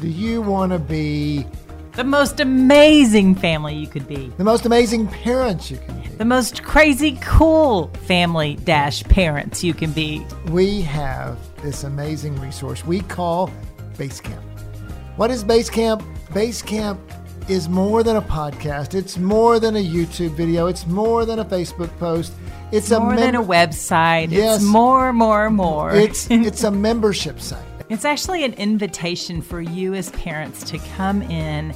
[0.00, 1.46] do you want to be
[1.92, 4.32] The most amazing family you could be.
[4.36, 6.08] the most amazing parents you can be?
[6.08, 10.24] The most crazy cool family dash parents you can be.
[10.50, 13.50] We have this amazing resource we call
[13.94, 14.42] Basecamp.
[15.16, 16.02] What is Basecamp?
[16.28, 16.98] Basecamp
[17.48, 18.94] is more than a podcast.
[18.94, 20.66] It's more than a YouTube video.
[20.66, 22.32] It's more than a Facebook post.
[22.72, 24.30] It's More a than a website.
[24.32, 24.56] Yes.
[24.56, 25.94] It's more, more, more.
[25.94, 27.62] It's it's a membership site.
[27.88, 31.72] It's actually an invitation for you as parents to come in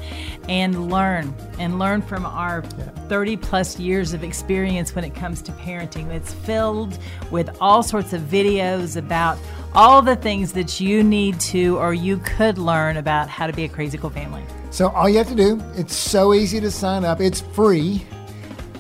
[0.49, 2.63] and learn and learn from our
[3.09, 6.09] 30 plus years of experience when it comes to parenting.
[6.11, 6.99] It's filled
[7.31, 9.39] with all sorts of videos about
[9.73, 13.63] all the things that you need to or you could learn about how to be
[13.63, 14.43] a crazy cool family.
[14.73, 17.21] So all you have to do, it's so easy to sign up.
[17.21, 18.05] It's free.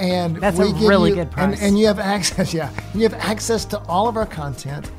[0.00, 1.62] And That's a give really you- good and, price.
[1.62, 2.70] and you have access, yeah.
[2.92, 4.91] You have access to all of our content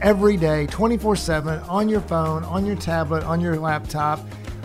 [0.00, 4.20] every day, 24-7, on your phone, on your tablet, on your laptop.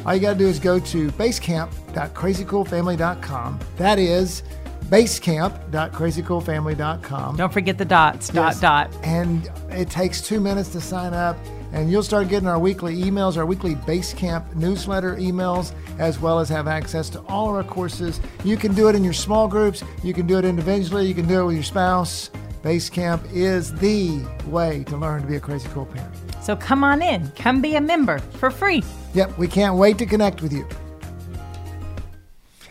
[0.05, 3.59] All you gotta do is go to basecamp.crazycoolfamily.com.
[3.77, 4.43] That is
[4.89, 7.35] basecamp.crazycoolfamily.com.
[7.37, 8.59] Don't forget the dots, Yes.
[8.59, 9.05] dot, dot.
[9.05, 11.37] And it takes two minutes to sign up,
[11.71, 16.49] and you'll start getting our weekly emails, our weekly Basecamp newsletter emails, as well as
[16.49, 18.19] have access to all our courses.
[18.43, 21.27] You can do it in your small groups, you can do it individually, you can
[21.27, 22.29] do it with your spouse.
[22.63, 26.15] Basecamp is the way to learn to be a crazy cool parent.
[26.41, 28.81] So come on in, come be a member for free.
[29.13, 30.65] Yep, we can't wait to connect with you.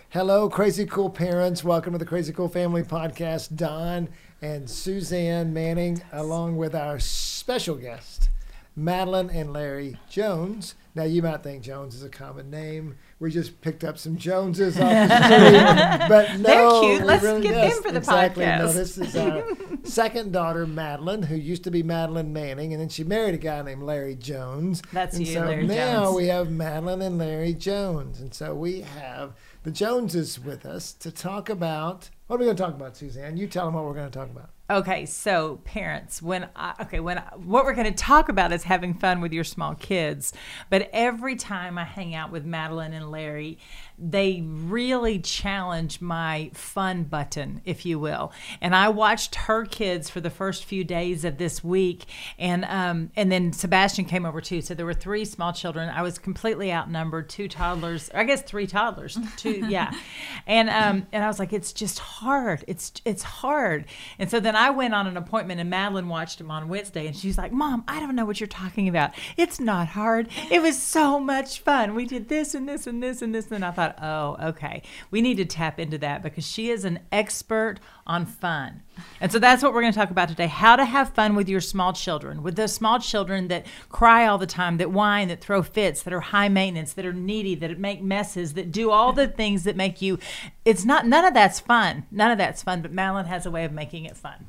[0.08, 1.62] Hello, crazy cool parents.
[1.62, 3.54] Welcome to the Crazy Cool Family Podcast.
[3.54, 4.08] Don
[4.40, 8.30] and Suzanne Manning, along with our special guest,
[8.74, 10.74] Madeline and Larry Jones.
[10.94, 12.96] Now, you might think Jones is a common name.
[13.18, 15.06] We just picked up some Joneses off the
[15.96, 17.06] street, but no, They're cute.
[17.06, 18.44] Let's really- get yes, them for the exactly.
[18.44, 19.54] No, this is our uh,
[19.84, 23.62] second daughter, Madeline, who used to be Madeline Manning, and then she married a guy
[23.62, 24.82] named Larry Jones.
[24.92, 26.16] That's and you, so Larry now Jones.
[26.16, 29.32] we have Madeline and Larry Jones, and so we have
[29.62, 32.10] the Joneses with us to talk about.
[32.26, 33.36] What are we going to talk about, Suzanne?
[33.38, 34.50] You tell them what we're going to talk about.
[34.72, 38.62] Okay, so parents, when I, okay, when I, what we're going to talk about is
[38.62, 40.32] having fun with your small kids.
[40.70, 43.58] But every time I hang out with Madeline and Larry,
[43.98, 48.32] they really challenge my fun button, if you will.
[48.60, 52.06] And I watched her kids for the first few days of this week,
[52.38, 54.60] and um, and then Sebastian came over too.
[54.60, 55.88] So there were three small children.
[55.88, 59.92] I was completely outnumbered, two toddlers, I guess three toddlers, two, yeah.
[60.46, 62.64] And um, and I was like, it's just hard.
[62.66, 63.84] It's it's hard.
[64.18, 67.16] And so then I went on an appointment, and Madeline watched him on Wednesday, and
[67.16, 69.12] she's like, Mom, I don't know what you're talking about.
[69.36, 70.28] It's not hard.
[70.50, 71.94] It was so much fun.
[71.94, 73.50] We did this and this and this and this.
[73.50, 77.00] And I thought, oh, okay, we need to tap into that because she is an
[77.10, 78.82] expert on fun.
[79.20, 81.48] And so that's what we're going to talk about today how to have fun with
[81.48, 85.40] your small children, with those small children that cry all the time, that whine, that
[85.40, 89.12] throw fits, that are high maintenance, that are needy, that make messes, that do all
[89.12, 90.18] the things that make you.
[90.64, 92.06] It's not, none of that's fun.
[92.10, 94.46] None of that's fun, but Madeline has a way of making it fun.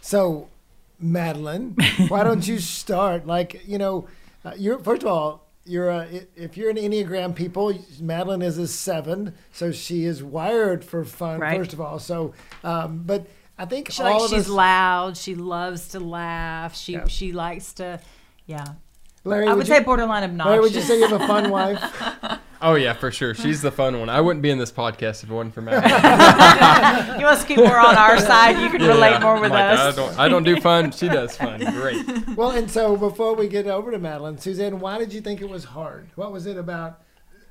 [0.00, 0.48] So,
[0.98, 1.76] Madeline,
[2.08, 3.26] why don't you start?
[3.26, 4.08] Like, you know,
[4.44, 8.66] uh, you're first of all, you're a, if you're an Enneagram people, Madeline is a
[8.66, 11.40] seven, so she is wired for fun.
[11.40, 11.56] Right.
[11.58, 12.34] First of all, so
[12.64, 13.26] um, but
[13.58, 15.16] I think She all like, she's us, loud.
[15.16, 16.74] She loves to laugh.
[16.74, 17.06] She Yeah.
[17.06, 18.00] she likes to,
[18.46, 18.64] yeah.
[19.24, 20.48] Larry, I would you, say borderline obnoxious.
[20.50, 22.40] Larry, would you say you have a fun wife?
[22.62, 23.32] Oh yeah, for sure.
[23.34, 24.10] She's the fun one.
[24.10, 25.82] I wouldn't be in this podcast if it wasn't for Matt.
[27.18, 28.58] you must keep more on our side.
[28.60, 29.94] You can relate more with Like, us.
[29.94, 30.18] I don't.
[30.18, 30.90] I don't do fun.
[30.90, 31.60] She does fun.
[31.72, 32.04] Great.
[32.36, 35.48] well, and so before we get over to Madeline, Suzanne, why did you think it
[35.48, 36.10] was hard?
[36.16, 37.00] What was it about?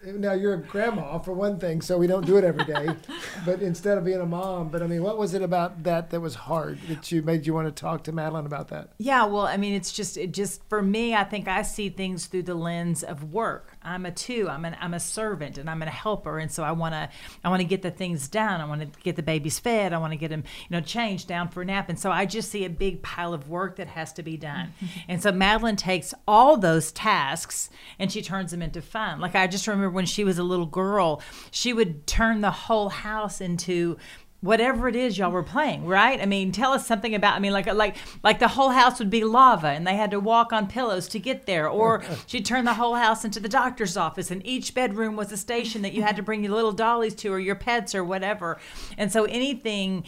[0.01, 2.87] Now you're a grandma for one thing, so we don't do it every day.
[3.45, 6.21] but instead of being a mom, but I mean, what was it about that that
[6.21, 8.91] was hard that you made you want to talk to Madeline about that?
[8.97, 11.13] Yeah, well, I mean, it's just it just for me.
[11.15, 13.77] I think I see things through the lens of work.
[13.83, 14.47] I'm a two.
[14.49, 17.09] I'm an I'm a servant, and I'm a helper, and so I want to
[17.43, 18.61] I want to get the things done.
[18.61, 19.91] I want to get the babies fed.
[19.91, 22.25] I want to get them you know changed down for a nap, and so I
[22.25, 24.73] just see a big pile of work that has to be done.
[25.09, 29.19] and so Madeline takes all those tasks and she turns them into fun.
[29.19, 31.21] Like I just remember when she was a little girl,
[31.51, 33.97] she would turn the whole house into
[34.41, 36.21] whatever it is y'all were playing, right?
[36.21, 37.35] I mean, tell us something about.
[37.35, 40.19] I mean, like like like the whole house would be lava, and they had to
[40.19, 43.97] walk on pillows to get there, or she'd turn the whole house into the doctor's
[43.97, 47.15] office, and each bedroom was a station that you had to bring your little dollies
[47.15, 48.57] to, or your pets, or whatever.
[48.97, 50.05] And so anything.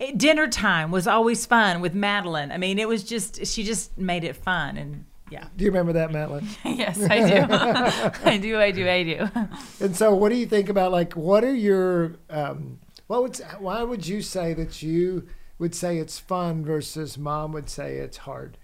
[0.00, 2.50] eh, Dinner time was always fun with Madeline.
[2.52, 5.04] I mean, it was just she just made it fun, and
[5.34, 5.48] yeah.
[5.56, 6.46] Do you remember that, Madeline?
[6.64, 8.24] yes, I do.
[8.24, 8.60] I do.
[8.60, 8.88] I do.
[8.88, 9.02] I
[9.78, 9.84] do.
[9.84, 12.78] And so, what do you think about like what are your um,
[13.08, 15.26] what would why would you say that you
[15.58, 18.56] would say it's fun versus mom would say it's hard?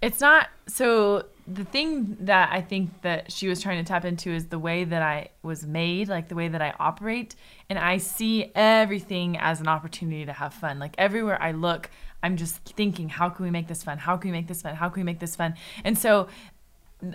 [0.00, 4.30] It's not so the thing that I think that she was trying to tap into
[4.30, 7.34] is the way that I was made, like the way that I operate,
[7.68, 10.78] and I see everything as an opportunity to have fun.
[10.78, 11.90] Like everywhere I look,
[12.22, 13.98] I'm just thinking, how can we make this fun?
[13.98, 14.74] How can we make this fun?
[14.74, 15.54] How can we make this fun?
[15.84, 16.28] And so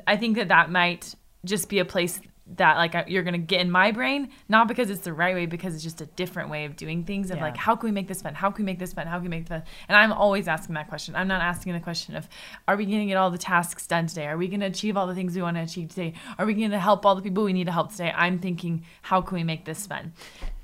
[0.05, 1.15] I think that that might
[1.45, 2.19] just be a place
[2.55, 5.75] that like you're gonna get in my brain, not because it's the right way, because
[5.75, 7.29] it's just a different way of doing things.
[7.29, 7.43] Of Yeah.
[7.43, 8.35] like, how can we make this fun?
[8.35, 9.05] How can we make this fun?
[9.05, 9.63] How can we make this fun?
[9.89, 11.13] And I'm always asking that question.
[11.15, 12.29] I'm not asking the question of,
[12.67, 14.27] are we gonna get all the tasks done today?
[14.27, 16.13] Are we gonna achieve all the things we want to achieve today?
[16.37, 18.13] Are we gonna help all the people we need to help today?
[18.15, 20.13] I'm thinking, how can we make this fun?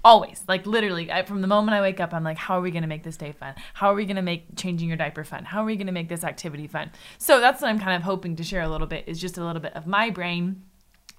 [0.06, 2.72] Always, like literally, I, from the moment I wake up, I'm like, how are we
[2.72, 3.56] gonna make this day fun?
[3.74, 5.46] How are we gonna make changing your diaper fun?
[5.46, 6.92] How are we gonna make this activity fun?
[7.18, 9.46] So that's what I'm kind of hoping to share a little bit is just a
[9.46, 10.64] little bit of my brain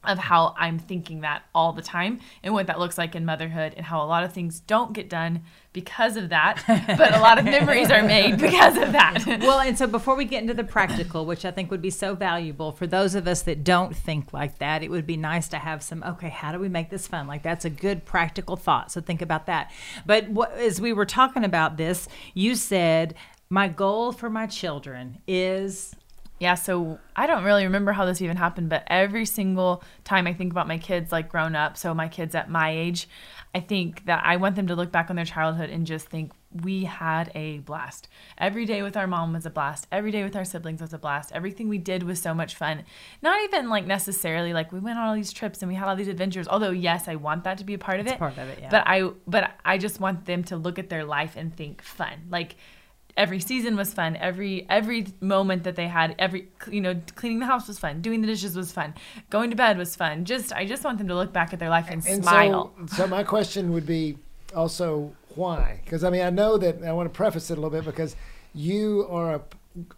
[0.07, 3.75] of how I'm thinking that all the time and what that looks like in motherhood
[3.77, 5.43] and how a lot of things don't get done
[5.73, 9.25] because of that, but a lot of memories are made because of that.
[9.41, 12.15] well, and so before we get into the practical, which I think would be so
[12.15, 15.59] valuable for those of us that don't think like that, it would be nice to
[15.59, 17.27] have some, okay, how do we make this fun?
[17.27, 18.93] Like that's a good practical thought.
[18.93, 19.73] So think about that.
[20.07, 23.15] But what, as we were talking about this, you said,
[23.51, 25.95] my goal for my children is
[26.45, 30.35] Yeah, so I don't really remember how this even happened, but every single time I
[30.35, 33.09] think about my kids like grown up, so my kids at my age,
[33.55, 36.33] I think that I want them to look back on their childhood and just think
[36.63, 38.09] we had a blast.
[38.37, 39.87] Every day with our mom was a blast.
[39.91, 41.33] Every day with our siblings was a blast.
[41.33, 42.85] Everything we did was so much fun.
[43.23, 45.97] Not even like necessarily like we went on all these trips and we had all
[45.97, 46.47] these adventures.
[46.47, 48.19] Although yes, I want that to be a part of It's it.
[48.19, 48.69] part of it, yeah.
[48.69, 52.27] But I but I just want them to look at their life and think fun.
[52.29, 52.57] Like
[53.17, 57.47] every season was fun every every moment that they had every you know cleaning the
[57.47, 58.93] house was fun doing the dishes was fun
[59.31, 61.71] going to bed was fun just i just want them to look back at their
[61.71, 64.17] life and, And smile so, so my question would be
[64.55, 65.81] also why?
[65.85, 68.17] Because I mean, I know that I want to preface it a little bit because
[68.55, 69.41] you are a,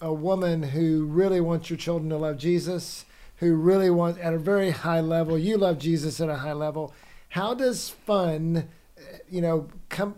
[0.01, 3.05] a woman who really wants your children to love Jesus,
[3.37, 5.39] who really wants at a very high level.
[5.39, 6.95] You love Jesus at a high level.
[7.31, 8.69] How does fun,
[8.99, 10.17] uh, you know, come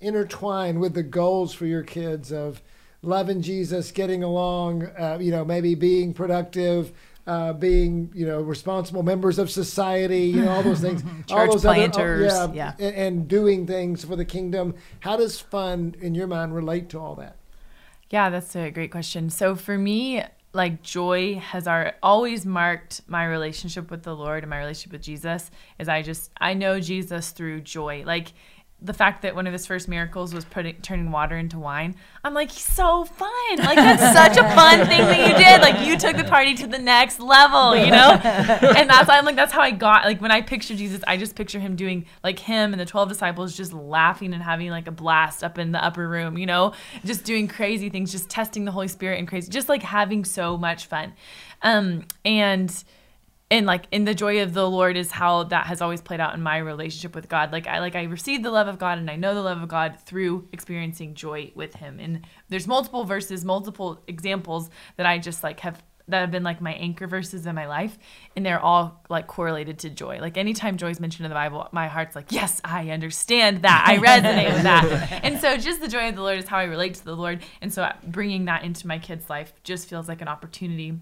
[0.00, 2.62] intertwine with the goals for your kids of
[3.02, 6.92] loving Jesus, getting along, uh, you know, maybe being productive,
[7.26, 11.02] uh, being, you know, responsible members of society, you know, all those things.
[11.30, 12.72] all Church those other- oh, planters, yeah, yeah.
[12.78, 14.74] And, and doing things for the kingdom.
[15.00, 17.36] How does fun, in your mind, relate to all that?
[18.10, 19.30] Yeah, that's a great question.
[19.30, 24.50] So for me, like joy has our, always marked my relationship with the Lord and
[24.50, 25.50] my relationship with Jesus.
[25.78, 28.02] Is I just I know Jesus through joy.
[28.04, 28.32] Like
[28.82, 31.94] the fact that one of his first miracles was putting turning water into wine.
[32.24, 33.30] I'm like, he's so fun.
[33.58, 35.60] Like that's such a fun thing that you did.
[35.60, 38.18] Like you took the party to the next level, you know.
[38.80, 41.34] And that's I'm like that's how I got like when I picture Jesus, I just
[41.34, 44.92] picture him doing like him and the twelve disciples just laughing and having like a
[44.92, 46.72] blast up in the upper room, you know,
[47.04, 50.56] just doing crazy things, just testing the Holy Spirit and crazy, just like having so
[50.56, 51.12] much fun.
[51.62, 52.72] Um, and
[53.50, 56.34] and like in the joy of the lord is how that has always played out
[56.34, 57.52] in my relationship with god.
[57.52, 59.68] Like i like i received the love of god and i know the love of
[59.68, 61.98] god through experiencing joy with him.
[62.00, 66.60] And there's multiple verses multiple examples that i just like have that have been like
[66.60, 67.96] my anchor verses in my life
[68.34, 70.18] and they're all like correlated to joy.
[70.20, 73.84] Like anytime joy is mentioned in the bible my heart's like yes i understand that.
[73.86, 75.24] I resonate with that.
[75.24, 77.42] And so just the joy of the lord is how i relate to the lord.
[77.60, 80.98] And so uh, bringing that into my kids life just feels like an opportunity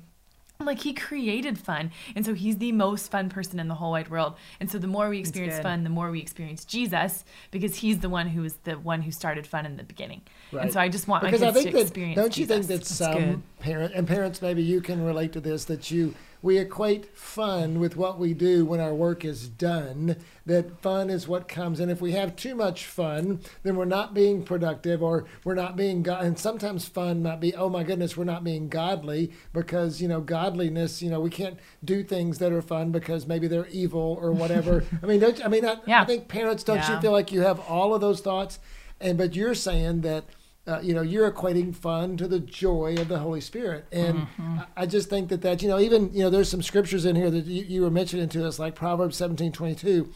[0.67, 4.09] like he created fun and so he's the most fun person in the whole wide
[4.09, 8.01] world and so the more we experience fun the more we experience jesus because he's
[8.01, 10.65] the one who is the one who started fun in the beginning Right.
[10.65, 12.47] and so i just want because my I kids think to that experience don't you
[12.47, 13.43] think that some good.
[13.61, 16.13] parent and parents maybe you can relate to this that you
[16.43, 20.17] we equate fun with what we do when our work is done
[20.47, 21.79] that fun is what comes.
[21.79, 25.77] And if we have too much fun then we're not being productive or we're not
[25.77, 30.01] being god and sometimes fun might be oh my goodness we're not being godly because
[30.01, 33.67] you know godliness you know we can't do things that are fun because maybe they're
[33.69, 34.85] evil or whatever.
[35.03, 37.61] I mean don't i mean I, I think parents don't you feel like you have
[37.61, 38.59] all of those thoughts?
[39.01, 40.25] And but you're saying that
[40.69, 44.59] uh, you know you're equating fun to the joy of the holy spirit and Mm-hmm.
[44.77, 47.31] I, just think that that you know even you know there's some scriptures in here
[47.31, 50.13] that you, you were mentioning to us like proverbs 17 22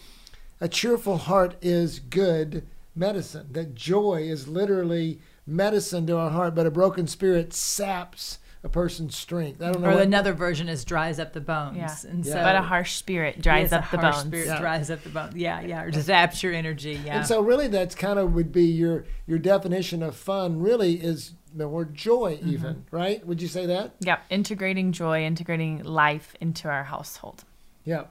[0.63, 3.49] a cheerful heart is good medicine.
[3.51, 9.17] That joy is literally medicine to our heart, but a broken spirit saps a person's
[9.17, 9.61] strength.
[9.61, 9.91] I don't know.
[9.91, 11.77] Or what- another version is dries up the bones.
[11.77, 12.11] Yeah.
[12.11, 12.33] And Yeah.
[12.33, 14.19] so but a harsh spirit dries yes, up the bones.
[14.19, 14.61] Spirit Yeah.
[14.61, 15.35] dries up the bones.
[15.35, 15.83] Yeah, yeah.
[15.83, 17.01] Or zaps your energy.
[17.05, 17.19] Yeah.
[17.19, 20.61] And so, really, that's kind of would be your your definition of fun.
[20.61, 22.37] Really, is the word joy.
[22.37, 22.49] Mm-hmm.
[22.51, 23.27] Even right?
[23.27, 23.95] Would you say that?
[24.01, 27.45] Yeah, integrating joy, integrating life into our household.
[27.85, 28.05] Yeah.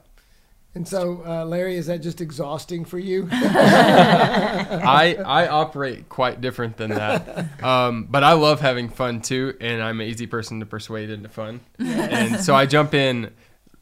[0.74, 3.28] And so, uh, Larry, is that just exhausting for you?
[3.32, 7.62] I I operate quite different than that.
[7.62, 11.28] Um, but I love having fun too, and I'm an easy person to persuade into
[11.28, 11.60] fun.
[11.78, 13.32] And so I jump in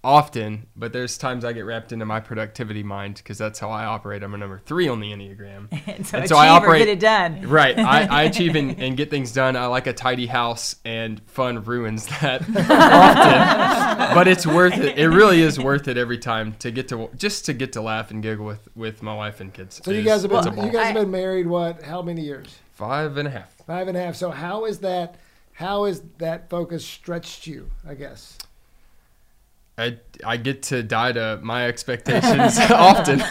[0.03, 3.85] often, but there's times I get wrapped into my productivity mind because that's how I
[3.85, 4.23] operate.
[4.23, 5.69] I'm a number three on the Enneagram.
[5.87, 7.43] and so, and so I operate- get it done.
[7.51, 7.79] Right.
[7.79, 9.57] I, I achieve and, and get things done.
[9.57, 14.15] I like a tidy house, and fun ruins that often.
[14.15, 14.99] But it's worth it.
[14.99, 18.11] It really is worth it every time to get to just to get to laugh
[18.11, 19.81] and giggle with with my wife and kids.
[19.85, 21.83] so you guys have been you guys have been married what?
[21.83, 22.59] How many years?
[22.73, 23.53] five and a half.
[23.67, 24.17] Five and a half.
[24.17, 25.17] So how is that?
[25.53, 27.71] How is that focus stretched you?
[27.87, 28.39] I guess.
[29.81, 33.21] I, I get to die to my expectations often.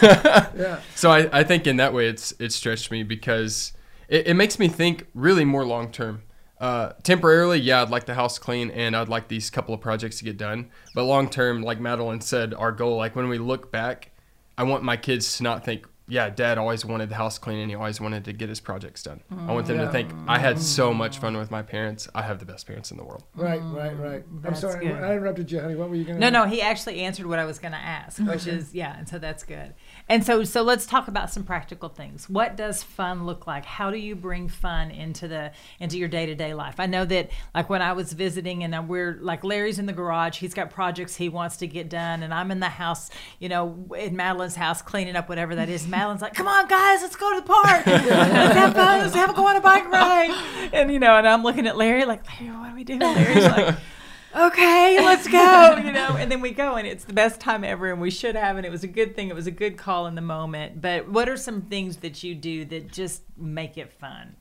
[0.60, 0.80] Yeah.
[0.94, 3.72] so I, I think in that way it's it stretched me because
[4.08, 6.22] it, it makes me think really more long term.
[6.60, 10.18] Uh, temporarily, yeah, I'd like the house clean and I'd like these couple of projects
[10.18, 10.70] to get done.
[10.94, 14.10] But long term, like Madeline said, our goal, like when we look back,
[14.58, 17.70] I want my kids to not think, yeah, dad always wanted the house clean and
[17.70, 19.22] he always wanted to get his projects done.
[19.30, 19.86] I want them Yeah.
[19.86, 22.08] to think, I had so much fun with my parents.
[22.14, 23.22] I have the best parents in the world.
[23.34, 23.60] Right.
[23.62, 23.96] Right.
[23.98, 24.22] Right.
[24.28, 24.86] I'm that's sorry.
[24.86, 24.96] good.
[25.02, 25.76] I interrupted you, honey.
[25.76, 26.30] What were you going to?
[26.30, 29.08] No, no, he actually answered what I was going to ask, which is yeah, and
[29.08, 29.74] so that's good.
[30.08, 32.28] And so so let's talk about some practical things.
[32.28, 33.64] What does fun look like?
[33.64, 36.76] How do you bring fun into the into your day-to-day life?
[36.80, 39.92] I know that like when I was visiting and uh, we're like Larry's in the
[39.92, 43.48] garage, he's got projects he wants to get done and I'm in the house, you
[43.48, 45.86] know, in Madeline's house cleaning up whatever that is.
[46.00, 47.86] Madeline's like, "Come on guys, let's go to the park.
[47.86, 49.00] let's have fun.
[49.00, 51.76] Let's have a go on a bike ride." And you know, and I'm looking at
[51.76, 53.76] Larry like, "Larry, what are we doing?" Larry's like
[54.34, 57.90] okay, let's go, you know, and then we go, and it's the best time ever,
[57.90, 59.28] and we should have, and it was a good thing.
[59.28, 60.80] It was a good call in the moment.
[60.80, 64.36] But what are some things that you do that just make it fun?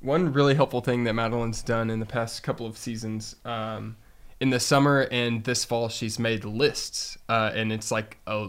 [0.00, 3.96] One really helpful thing that Madeline's done in the past couple of seasons, um,
[4.40, 8.48] in the summer and this fall, she's made lists, uh, and it's like a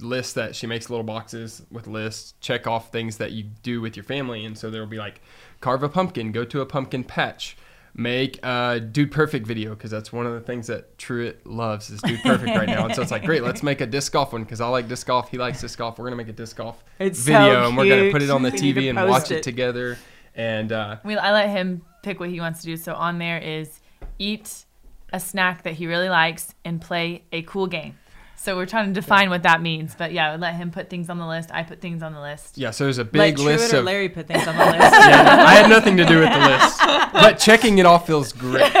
[0.00, 3.96] list that she makes little boxes with lists, check off things that you do with
[3.96, 5.22] your family, and so there will be like
[5.60, 7.56] carve a pumpkin, go to a pumpkin patch,
[7.94, 12.02] make a Dude Perfect video because that's one of the things that Truett loves is
[12.02, 14.42] Dude Perfect right now, and so it's like great, let's make a disc golf one
[14.42, 16.84] because I like disc golf, he likes disc golf, we're gonna make a disc golf
[16.98, 19.38] It's so video, and we're gonna put it on the We TV and watch it
[19.38, 19.42] it.
[19.42, 19.96] together,
[20.34, 20.72] and.
[20.72, 22.76] Uh, We, I let him pick what he wants to do.
[22.76, 23.80] So on there is
[24.18, 24.64] eat
[25.12, 27.98] a snack that he really likes and play a cool game.
[28.36, 29.94] So we're trying to define what that means.
[29.94, 31.52] But yeah, I would let him put things on the list.
[31.52, 32.58] I put things on the list.
[32.58, 33.84] Yeah, so there's a big Truett list or of.
[33.84, 34.78] Larry put things on the list.
[34.80, 36.80] Yeah, I had nothing to do with the list,
[37.12, 38.72] but checking it off feels great.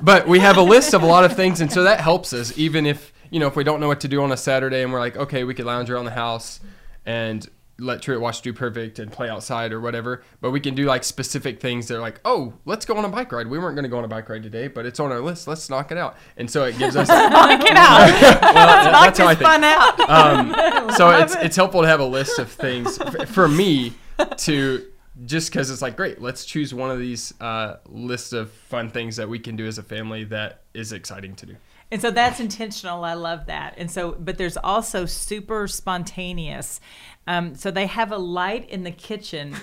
[0.00, 2.56] but we have a list of a lot of things, and so that helps us.
[2.56, 4.90] Even if you know if we don't know what to do on a Saturday, and
[4.90, 6.60] we're like, okay, we could lounge around the house
[7.04, 7.48] and
[7.80, 10.22] let Truett watch Dude Perfect and play outside or whatever.
[10.40, 13.08] But we can do like specific things that are like, oh, let's go on a
[13.08, 13.46] bike ride.
[13.46, 15.46] We weren't going to go on a bike ride today, but it's on our list.
[15.46, 16.16] Let's knock it out.
[16.36, 17.08] And so it gives us.
[17.08, 18.10] Knock it out.
[18.42, 18.52] well,
[18.92, 19.48] Knock that's how I think.
[19.48, 20.00] fun out.
[20.08, 22.98] Um, so it's it's helpful to have a list of things
[23.32, 23.92] for me
[24.38, 24.86] to
[25.24, 26.20] just because it's like great.
[26.20, 29.78] Let's choose one of these uh, list of fun things that we can do as
[29.78, 31.56] a family that is exciting to do.
[31.90, 33.02] And so that's intentional.
[33.02, 33.74] I love that.
[33.78, 36.80] And so, but there's also super spontaneous.
[37.28, 39.54] Um, so they have a light in the kitchen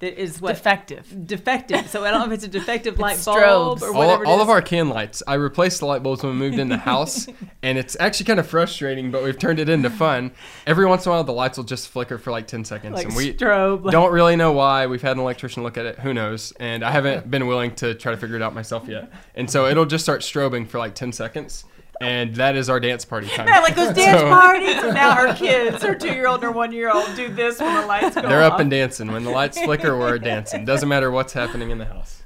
[0.00, 1.26] that is what Defective.
[1.26, 1.88] defective.
[1.88, 3.82] So I don't know if it's a defective light bulb strobes.
[3.82, 4.24] or All, whatever.
[4.24, 5.22] it all of our can lights.
[5.26, 7.26] I replaced the light bulbs when we moved in the house,
[7.62, 10.32] and it's actually kind of frustrating, but we've turned it into fun.
[10.66, 13.06] Every once in a while, the lights will just flicker for like ten seconds, like
[13.06, 13.84] and we strobe.
[13.84, 14.86] Like, don't really know why.
[14.86, 15.98] We've had an electrician look at it.
[16.00, 16.52] Who knows?
[16.60, 19.10] And I haven't been willing to try to figure it out myself yet.
[19.34, 21.64] And so it'll just start strobing for like 10 seconds.
[22.00, 23.46] And that is our dance party time.
[23.48, 24.76] Yeah, like those dance So- parties.
[24.76, 27.60] And now our kids, our two year old and our one year old, do this
[27.60, 28.54] when the lights go They're off.
[28.54, 29.10] up and dancing.
[29.12, 30.64] When the lights flicker, we're dancing.
[30.64, 32.22] Doesn't matter what's happening in the house.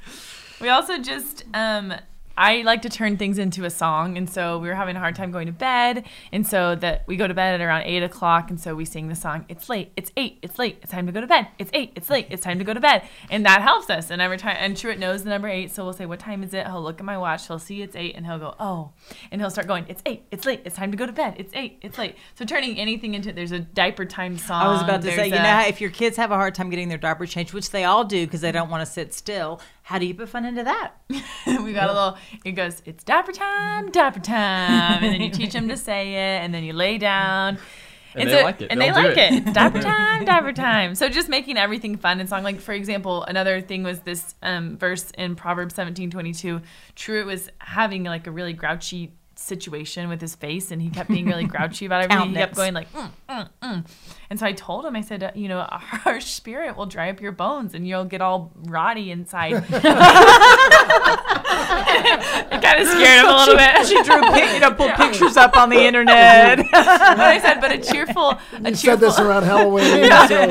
[0.60, 1.94] We also just um
[2.36, 5.14] I like to turn things into a song, and so we were having a hard
[5.14, 8.50] time going to bed, and so that we go to bed at around eight o'clock,
[8.50, 9.44] and so we sing the song.
[9.48, 9.92] It's late.
[9.96, 10.38] It's eight.
[10.42, 10.78] It's late.
[10.82, 11.48] It's time to go to bed.
[11.58, 11.92] It's eight.
[11.96, 12.26] It's late.
[12.30, 14.10] It's time to go to bed, and that helps us.
[14.10, 16.54] And every time, and Truett knows the number eight, so we'll say, "What time is
[16.54, 17.46] it?" He'll look at my watch.
[17.46, 18.92] He'll see it's eight, and he'll go, "Oh,"
[19.30, 20.24] and he'll start going, "It's eight.
[20.30, 20.62] It's late.
[20.64, 21.34] It's time to go to bed.
[21.36, 21.78] It's eight.
[21.82, 24.62] It's late." So turning anything into there's a diaper time song.
[24.62, 26.54] I was about to say, there's you know, how if your kids have a hard
[26.54, 29.12] time getting their diaper changed, which they all do because they don't want to sit
[29.12, 29.60] still,
[29.90, 30.92] how do you put fun into that?
[31.64, 35.52] we got a little it goes it's diaper time diaper time and then you teach
[35.52, 37.58] them to say it and then you lay down
[38.14, 38.68] And It's they a- like it.
[38.70, 39.32] And They'll they like it.
[39.32, 39.42] it.
[39.46, 40.94] It's diaper time, diaper time.
[40.96, 42.42] So just making everything fun and song.
[42.42, 46.60] Like for example, another thing was this um, verse in Proverbs seventeen twenty two.
[46.96, 51.26] Truett was having like a really grouchy situation with his face and he kept being
[51.26, 52.28] really grouchy about everything.
[52.30, 53.86] He kept going like, mm, mm, mm.
[54.28, 57.10] and so I told him, I said, uh, you know, a harsh spirit will dry
[57.10, 59.52] up your bones and you'll get all rotty inside.
[59.52, 59.62] it
[62.62, 63.86] kind of scared him a little bit.
[63.86, 66.58] She drew, you know, pulled pictures up on the internet.
[66.58, 70.10] but I said, but a cheerful, a You said cheerful, this around Halloween.
[70.28, 70.50] so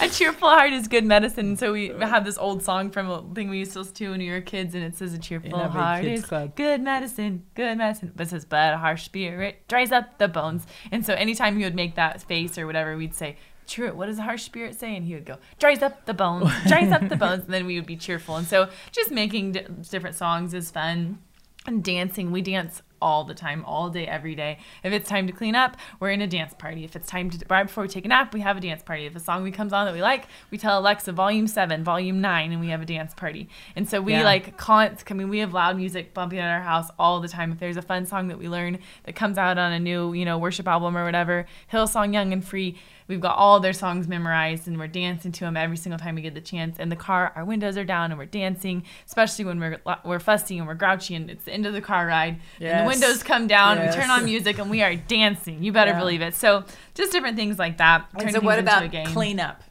[0.00, 1.56] a cheerful heart is good medicine.
[1.56, 4.20] So we have this old song from a thing we used to listen to when
[4.20, 6.56] we were kids, and it says, "A cheerful heart kid's is club.
[6.56, 10.66] good medicine, good medicine." But it says, "But a harsh spirit dries up the bones."
[10.90, 13.36] And so anytime he would make that face or whatever, we'd say.
[13.66, 13.92] True.
[13.92, 14.96] What does a harsh spirit say?
[14.96, 17.44] And he would go, dries up the bones, dries up the bones.
[17.44, 18.36] And then we would be cheerful.
[18.36, 21.18] And so just making d- different songs is fun.
[21.66, 24.58] And dancing, we dance all the time, all day, every day.
[24.82, 26.84] If it's time to clean up, we're in a dance party.
[26.84, 29.06] If it's time to right before we take a nap, we have a dance party.
[29.06, 32.20] If a song we comes on that we like, we tell Alexa volume seven, volume
[32.20, 33.48] nine, and we have a dance party.
[33.76, 34.24] And so we Yeah.
[34.24, 35.02] like can't.
[35.10, 37.52] I mean, we have loud music bumping at our house all the time.
[37.52, 40.24] If there's a fun song that we learn that comes out on a new, you
[40.24, 42.76] know, worship album or whatever, Hillsong Young and Free.
[43.08, 46.20] We've got all their songs memorized and we're dancing to them every single time we
[46.22, 46.78] get the chance.
[46.78, 50.58] In the car, our windows are down and we're dancing, especially when we're we're fussy
[50.58, 52.38] and we're grouchy and it's the end of the car ride.
[52.60, 53.96] And the windows come down, Yes.
[53.96, 55.62] we turn on music and we are dancing.
[55.64, 55.98] You better Yeah.
[55.98, 56.34] believe it.
[56.34, 58.06] So just different things like that.
[58.12, 59.06] And turn so, things what about a game.
[59.06, 59.62] cleanup?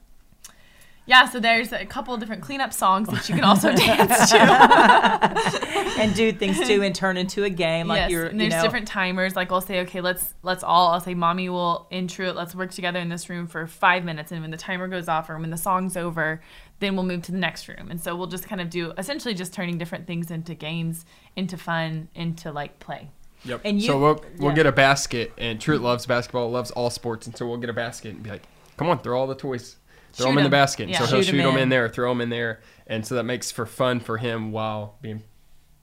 [1.08, 4.38] Yeah, so there's a couple of different cleanup songs that you can also dance to.
[5.98, 8.62] and do things too and turn into a game like yes, you're and you there's
[8.62, 9.34] know different timers.
[9.34, 10.90] Like I'll say, okay, let's let's all.
[10.90, 12.36] I'll say, mommy will intro it.
[12.36, 15.30] Let's work together in this room for five minutes, and when the timer goes off
[15.30, 16.42] or when the song's over,
[16.80, 17.90] then we'll move to the next room.
[17.90, 21.06] And so we'll just kind of do essentially just turning different things into games,
[21.38, 23.10] into fun, into like play.
[23.46, 23.62] Yep.
[23.64, 24.56] And you, so we'll we'll yeah.
[24.56, 27.74] get a basket, and Truett loves basketball, loves all sports, and so we'll get a
[27.74, 28.44] basket and be like,
[28.76, 29.78] "Come on, throw all the toys,
[30.14, 31.00] throw Shoot them in the basket." Yeah.
[31.00, 31.64] So he'll Shoot shoot them in.
[31.64, 31.70] in.
[31.70, 35.24] there, throw them in there, and so that makes for fun for him while being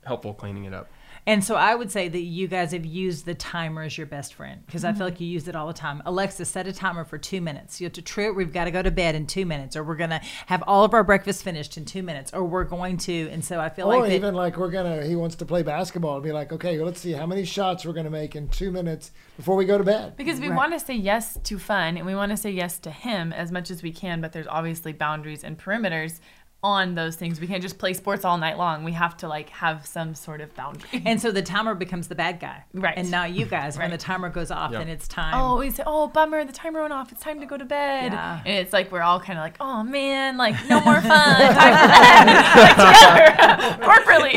[0.04, 0.88] helpful cleaning it up.
[1.26, 4.34] And so I would say that you guys have used the timer as your best
[4.34, 5.04] friend because I feel mm-hmm.
[5.04, 6.02] like you use it all the time.
[6.04, 7.80] Alexa, set a timer for two minutes.
[7.80, 8.36] You have to trip.
[8.36, 10.92] We've got to go to bed in two minutes, or we're gonna have all of
[10.92, 13.28] our breakfast finished in two minutes, or we're going to.
[13.30, 15.62] And so I feel or like that- even like we're gonna he wants to play
[15.62, 18.70] basketball and be like, okay, let's see how many shots we're gonna make in two
[18.70, 20.16] minutes before we go to bed.
[20.16, 20.56] Because we Right.
[20.56, 23.50] want to say yes to fun and we want to say yes to him as
[23.50, 26.20] much as we can, but there's obviously boundaries and perimeters
[26.64, 27.40] on those things.
[27.40, 28.82] We can't just play sports all night long.
[28.84, 31.02] We have to like have some sort of boundary.
[31.04, 32.94] and so the timer becomes the bad guy, Right.
[32.96, 33.76] And now you guys.
[33.78, 34.80] When the timer goes off, Yep.
[34.80, 35.34] then it's time.
[35.34, 37.12] Oh, we say, oh, bummer, the timer went off.
[37.12, 38.12] It's time to go to bed.
[38.12, 38.40] Yeah.
[38.46, 41.52] And it's like we're all kind of like, oh man, like no more fun.
[41.52, 42.78] Time for bed.
[42.78, 44.34] like together, corporately.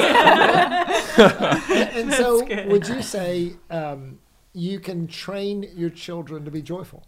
[1.97, 4.19] And so, would you say um,
[4.53, 7.05] you can train your children to be joyful?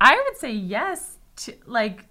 [0.00, 2.06] I would say yes to like.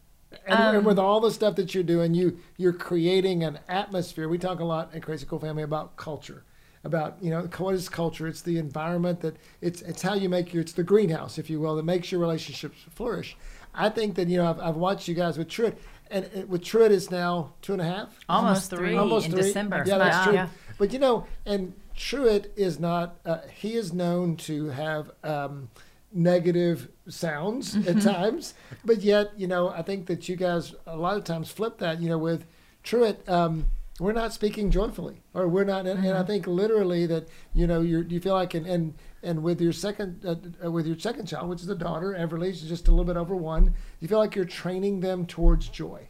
[0.45, 4.27] And, and Um, with all the stuff that you're doing, you you're creating an atmosphere.
[4.27, 6.43] We talk a lot at Crazy Cool Family about culture,
[6.83, 8.27] about you know what is culture?
[8.27, 11.59] It's the environment that it's it's how you make your it's the greenhouse, if you
[11.59, 13.35] will, that makes your relationships flourish.
[13.73, 15.77] I think that you know I've, I've watched you guys with Truett,
[16.11, 18.97] and uh, with Truett is now two and a half, almost almost three three.
[18.97, 19.41] almost in three.
[19.41, 19.83] December.
[19.85, 20.33] Yeah, that's true.
[20.33, 20.49] Yeah.
[20.77, 23.19] But you know, and Truett is not.
[23.25, 25.69] Uh, he is known to have um,
[26.13, 27.97] negative sounds Mm-hmm.
[27.97, 28.53] at times,
[28.85, 32.01] but yet you know, I think that you guys a lot of times flip that.
[32.01, 32.45] You know, with
[32.83, 33.27] Truett.
[33.27, 33.67] Um,
[33.99, 36.07] we're not speaking joyfully, or we're not, and, Mm-hmm.
[36.07, 39.61] and I think literally that you know you you feel like, and and, and with
[39.61, 42.87] your second uh, uh, with your second child, which is a daughter, Everly, she's just
[42.87, 43.75] a little bit over one.
[43.99, 46.07] You feel like you're training them towards joy.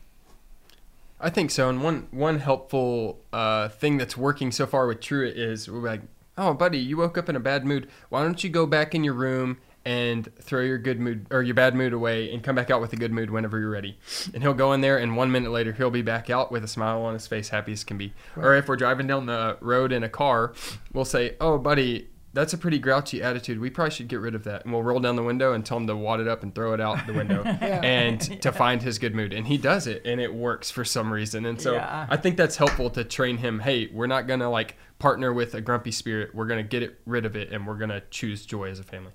[1.19, 1.69] I think so.
[1.69, 6.01] And one one helpful uh, thing that's working so far with Truett is we're like,
[6.37, 7.89] oh, buddy, you woke up in a bad mood.
[8.09, 11.55] Why don't you go back in your room and throw your good mood or your
[11.55, 13.97] bad mood away and come back out with a good mood whenever you're ready?
[14.33, 16.67] And he'll go in there, and one minute later, he'll be back out with a
[16.67, 18.13] smile on his face, happy as can be.
[18.37, 20.53] Or if we're driving down the road in a car,
[20.93, 22.09] we'll say, oh, buddy.
[22.35, 23.59] That's a pretty grouchy attitude.
[23.59, 24.63] We probably should get rid of that.
[24.63, 26.73] And we'll roll down the window and tell him to wad it up and throw
[26.73, 29.33] it out the window and to find his good mood.
[29.33, 31.45] And he does it and it works for some reason.
[31.45, 32.07] And so Yeah.
[32.09, 33.59] I think that's helpful to train him.
[33.59, 36.33] Hey, we're not gonna like partner with a grumpy spirit.
[36.33, 39.11] We're gonna get it rid of it, and we're gonna choose joy as a family.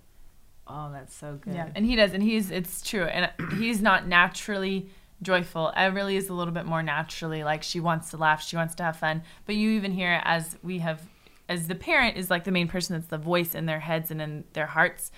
[0.69, 1.55] Oh, that's so good.
[1.55, 4.91] Yeah, and he does, and he's it's true, and he's not naturally
[5.23, 5.73] joyful.
[5.77, 8.83] Everly is a little bit more naturally like she wants to laugh, she wants to
[8.83, 9.23] have fun.
[9.47, 11.03] But you even hear as we have,
[11.49, 14.21] as the parent is like the main person that's the voice in their heads and
[14.21, 15.11] in their hearts.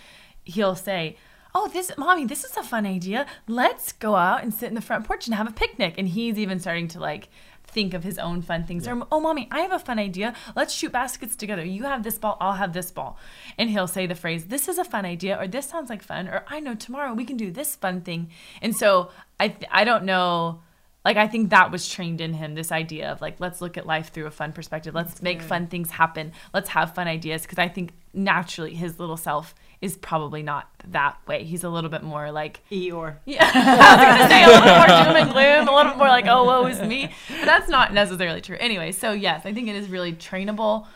[0.45, 1.17] He'll say,
[1.55, 3.27] "Oh, this mommy, this is a fun idea.
[3.47, 6.39] Let's go out and sit in the front porch and have a picnic." And he's
[6.39, 7.29] even starting to like
[7.71, 8.87] think of his own fun things.
[8.87, 10.35] Or, oh, mommy, I have a fun idea.
[10.55, 11.65] Let's shoot baskets together.
[11.65, 13.19] You have this ball, I'll have this ball.
[13.59, 16.29] And he'll say the phrase, this is a fun idea, or this sounds like fun,
[16.29, 18.31] or I know tomorrow we can do this fun thing.
[18.61, 20.63] And so I, th- I don't know.
[21.05, 23.87] Like, I think that was trained in him this idea of like, let's look at
[23.87, 24.95] life through a fun perspective.
[24.95, 26.33] Let's make fun things happen.
[26.53, 27.47] Let's have fun ideas.
[27.47, 31.45] Cause I think naturally his little self is probably not that way.
[31.45, 33.17] He's a little bit more like Eeyore.
[33.25, 36.27] yeah, I was gonna say a little more doom and gloom, a little more like,
[36.27, 37.11] oh, woe is me.
[37.29, 38.59] But that's not necessarily true.
[38.61, 40.87] Anyway, so yes, I think it is really trainable.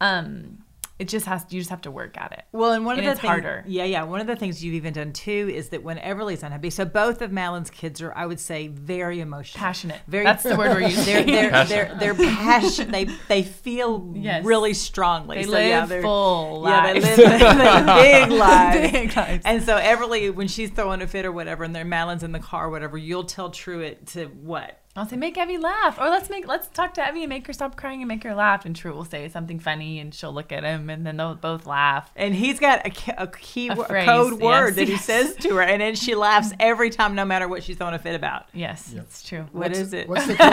[0.00, 0.58] Um,
[0.98, 2.42] it just has you just have to work at it.
[2.52, 3.64] Well, and one And of the it's things, harder.
[3.66, 6.70] yeah, yeah, one of the things you've even done too is that when Everly's unhappy,
[6.70, 10.00] so both of Madeline's kids are, I would say, very emotional, Passionate.
[10.08, 11.26] Very, That's the word we're They're using.
[11.26, 11.98] they're Passionate.
[12.00, 12.90] they're, they're passionate.
[12.92, 14.44] They they feel Yes.
[14.44, 15.36] really strongly.
[15.36, 18.92] They so, live yeah, they're- full Yeah, they live, they live big lives.
[18.92, 19.42] Big lives.
[19.44, 22.38] And so Everly, when she's throwing a fit or whatever, and their Madeline's in the
[22.40, 24.80] car, or whatever, you'll tell Truett to what?
[24.98, 27.52] I'll say make Evie laugh, or let's make let's talk to Evie and make her
[27.52, 28.64] stop crying and make her laugh.
[28.66, 31.66] And True will say something funny, and she'll look at him, and then they'll both
[31.66, 32.10] laugh.
[32.16, 34.96] And he's got a, a key A wo- a phrase, code word yes, that he
[34.96, 37.98] says to her, and then she laughs every time, no matter what she's throwing a
[37.98, 38.46] fit about.
[38.52, 39.46] Yes, it's true.
[39.52, 40.08] What is it?
[40.08, 40.50] What's the code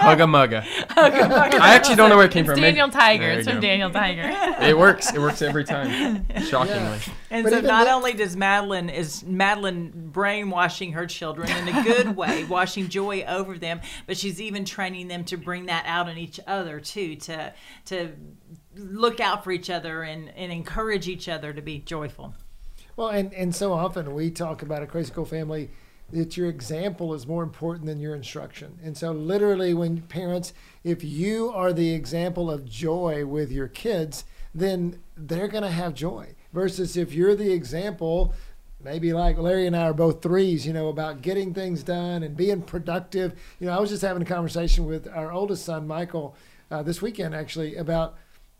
[0.00, 0.64] Hugga mugga.
[0.96, 2.60] I actually don't know where it came It's from.
[2.60, 3.28] Daniel Tiger.
[3.30, 3.60] It's from go.
[3.60, 4.22] Daniel Tiger.
[4.64, 5.12] It works.
[5.12, 6.26] It works every time.
[6.48, 6.98] Shockingly.
[7.30, 11.82] And But so not the- only does Madeline is Madeline brainwashing her children in a
[11.82, 13.73] good way, washing joy over them,
[14.06, 17.52] but she's even training them to bring that out in each other too, to
[17.86, 18.12] to
[18.76, 22.34] look out for each other and, and encourage each other to be joyful.
[22.96, 25.70] Well, and, and so often we talk about a crazy cool family
[26.12, 28.78] that your example is more important than your instruction.
[28.82, 30.52] And so, literally, when parents,
[30.84, 35.94] if you are the example of joy with your kids, then they're going to have
[35.94, 36.34] joy.
[36.52, 38.32] Versus if you're the example,
[38.84, 42.36] maybe like Larry and I are both threes, you know, about getting things done and
[42.36, 43.34] being productive.
[43.58, 46.36] You know, I was just having a conversation with our oldest son, Michael,
[46.70, 48.16] uh, this weekend actually, about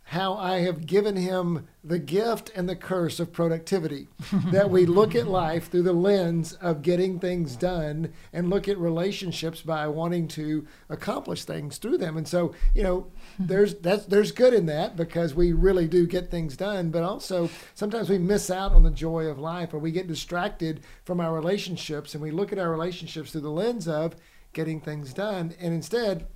[0.08, 4.08] how I have given him the gift and the curse of productivity.
[4.52, 8.76] that we look at life through the lens of getting things done and look at
[8.78, 12.16] relationships by wanting to accomplish things through them.
[12.18, 13.06] And so, you know,
[13.38, 17.50] there's that's there's good in that because we really do get things done, but also
[17.74, 21.34] sometimes we miss out on the joy of life or we get distracted from our
[21.34, 24.14] relationships and we look at our relationships through the lens of
[24.52, 25.54] getting things done.
[25.60, 26.26] And instead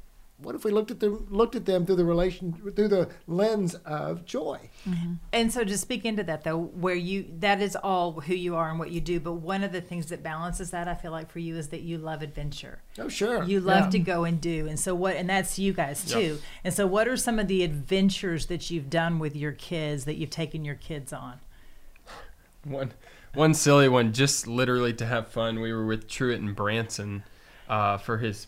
[0.40, 3.74] what if we looked at them looked at them through the relation through the lens
[3.84, 4.70] of joy?
[5.32, 8.70] And so to speak into that though, where you that is all who you are
[8.70, 11.30] and what you do, but one of the things that balances that I feel like
[11.30, 12.82] for you is that you love adventure.
[12.98, 13.42] Oh, sure.
[13.42, 13.90] You love Yeah.
[13.90, 14.68] to go and do.
[14.68, 16.38] And so what and that's you guys too.
[16.62, 20.16] And so what are some of the adventures that you've done with your kids that
[20.16, 21.40] you've taken your kids on?
[22.64, 22.92] One,
[23.34, 25.60] one silly one, just literally to have fun.
[25.60, 27.22] We were with Truett and Branson
[27.68, 28.46] uh, for his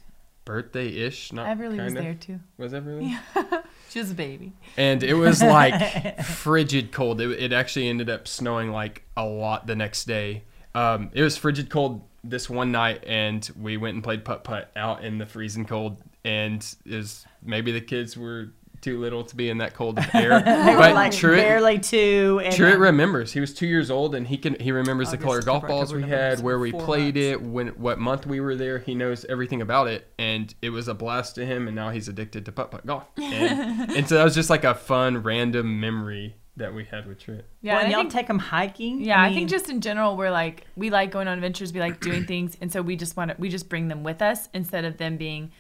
[0.51, 1.33] birthday ish.
[1.33, 2.01] Not Everly was kinda.
[2.01, 2.41] there too.
[2.59, 3.17] Was Everly?
[3.91, 4.53] She was a baby.
[4.77, 7.21] And it was like frigid cold.
[7.21, 10.45] It, it actually ended up snowing like a lot the next day.
[10.77, 14.71] Um, it was frigid cold this one night, and we went and played putt putt
[14.77, 15.97] out in the freezing cold.
[16.25, 18.51] And was maybe the kids were
[18.81, 20.41] too little to be in that cold of air.
[20.41, 23.33] They were but like Truett, barely two and Truett um, remembers.
[23.33, 26.03] He was two years old, and he can he remembers the color golf balls we
[26.03, 27.27] had, where we played months.
[27.27, 28.79] it, when what month we were there.
[28.79, 31.67] He knows everything about it, and it was a blast to him.
[31.67, 33.05] And now he's addicted to putt putt golf.
[33.21, 37.21] And, and so that was just like a fun random memory that we had with
[37.21, 37.47] Truett.
[37.63, 39.01] Yeah, well, and and I y'all think- take them hiking.
[39.01, 41.81] Yeah, I, mean, think just in general, we're like we like going on adventures, we
[41.81, 44.49] like doing things, and so we just want to we just bring them with us
[44.53, 45.53] instead of them being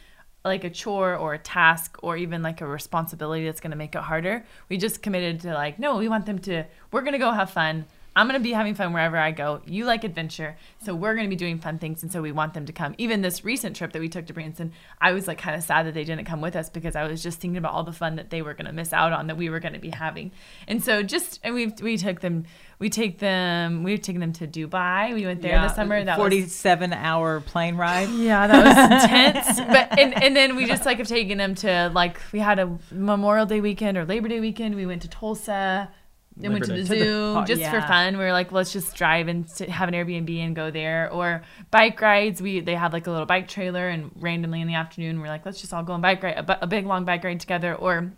[0.45, 3.95] like a chore or a task or even like a responsibility that's going to make
[3.95, 4.45] it harder.
[4.69, 6.65] We just committed to like no, we want them to.
[6.93, 7.87] We're gonna go have fun.
[8.17, 9.63] I'm gonna be having fun wherever I go.
[9.67, 12.67] You like adventure, so we're gonna be doing fun things, and so we want them
[12.67, 12.95] to come.
[12.99, 15.87] Even this recent trip that we took to Branson, I was like kind of sad
[15.87, 18.17] that they didn't come with us because I was just thinking about all the fun
[18.17, 20.33] that they were gonna miss out on that we were gonna be having.
[20.67, 22.47] And so just and we we took them,
[22.81, 25.15] we take them, we've taken them to Dubai.
[25.15, 26.03] We went there yeah, this summer.
[26.05, 28.09] That was 47 hour plane ride.
[28.11, 29.61] yeah, that was intense.
[29.61, 32.77] But and, and then we just like have taken them to like we had a
[32.91, 34.75] Memorial Day weekend or Labor Day weekend.
[34.75, 35.91] We went to Tulsa.
[36.41, 36.83] Then went to the.
[36.83, 38.17] To the zoo park, just for fun.
[38.17, 41.11] We were like, let's just drive and sit, have an Airbnb and go there.
[41.13, 42.41] Or bike rides.
[42.41, 45.45] We they had like a little bike trailer, and randomly in the afternoon, we're like,
[45.47, 47.75] let's just all go on bike ride, a, a big long bike ride together.
[47.75, 48.13] Or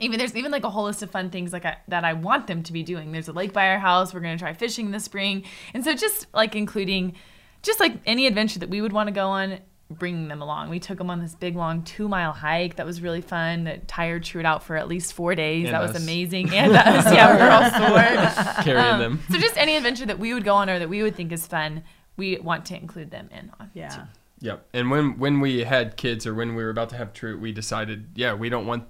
[0.00, 2.46] even there's even like a whole list of fun things like I, that I want
[2.46, 3.12] them to be doing.
[3.12, 4.12] There's a lake by our house.
[4.12, 7.14] We're gonna try fishing this spring, and so just like including,
[7.62, 10.70] just like any adventure that we would want to go on, bringing them along.
[10.70, 13.64] We took them on this big long two mile hike that was really fun.
[13.64, 15.66] That tired Truett out for at least four days.
[15.66, 15.92] And that us.
[15.92, 18.54] was amazing, and us, yeah, we were all sore.
[18.64, 19.20] Carrying Um, them.
[19.30, 21.46] So just any adventure that we would go on or that we would think is
[21.46, 21.84] fun,
[22.16, 23.70] we want to include them in on.
[23.74, 24.06] Yeah.
[24.40, 24.66] Yep.
[24.72, 27.52] And when when we had kids or when we were about to have True, we
[27.52, 28.84] decided, yeah, we don't want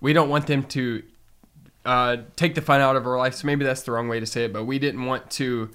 [0.00, 1.02] we don't want them to
[1.84, 3.34] uh, take the fun out of our life.
[3.34, 5.70] So maybe that's the wrong way to say it, but we didn't want to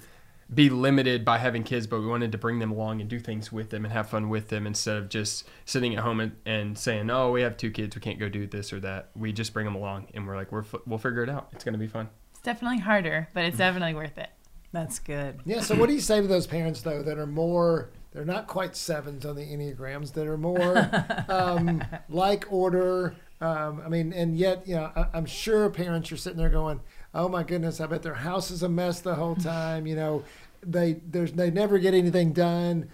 [0.54, 3.50] be limited by having kids, but we wanted to bring them along and do things
[3.50, 6.76] with them and have fun with them instead of just sitting at home and, and
[6.76, 9.52] saying, "Oh, we have two kids, we can't go do this or that." We just
[9.52, 11.48] bring them along, and we're like, "We're f- we'll figure it out.
[11.52, 14.28] It's gonna be fun." It's definitely harder, but it's definitely worth it.
[14.72, 15.40] That's good.
[15.44, 15.60] Yeah.
[15.60, 17.90] So, what do you say to those parents though that are more?
[18.12, 20.12] They're not quite sevens on the enneagrams.
[20.12, 20.90] That are more
[21.28, 23.14] um, like order.
[23.40, 26.80] Um, I mean, and yet, you know, I, I'm sure parents are sitting there going,
[27.14, 30.24] "Oh my goodness, I bet their house is a mess the whole time." You know,
[30.62, 32.88] they there's they never get anything done.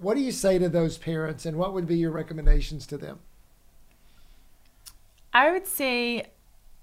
[0.00, 3.18] What do you say to those parents, and what would be your recommendations to them?
[5.32, 6.26] I would say,